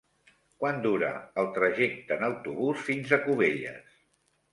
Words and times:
Quant 0.61 0.77
dura 0.85 1.09
el 1.41 1.49
trajecte 1.57 2.17
en 2.19 2.25
autobús 2.29 2.81
fins 2.87 3.13
a 3.19 3.21
Cubelles? 3.27 3.93